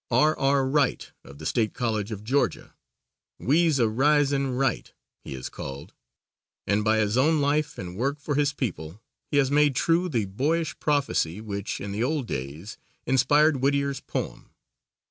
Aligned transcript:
R.R. 0.09 0.67
Wright, 0.67 1.11
of 1.23 1.37
the 1.37 1.45
State 1.45 1.75
College 1.75 2.11
of 2.11 2.23
Georgia, 2.23 2.73
"We'se 3.37 3.77
a 3.77 3.87
risin' 3.87 4.55
Wright," 4.55 4.91
he 5.23 5.35
is 5.35 5.47
called, 5.47 5.93
and 6.65 6.83
by 6.83 6.97
his 6.97 7.17
own 7.19 7.39
life 7.39 7.77
and 7.77 7.95
work 7.95 8.19
for 8.19 8.33
his 8.33 8.51
people 8.51 8.99
he 9.29 9.37
has 9.37 9.51
made 9.51 9.75
true 9.75 10.09
the 10.09 10.25
boyish 10.25 10.79
prophecy 10.79 11.39
which 11.39 11.79
in 11.79 11.91
the 11.91 12.03
old 12.03 12.25
days 12.25 12.77
inspired 13.05 13.57
Whittier's 13.57 13.99
poem. 14.01 14.49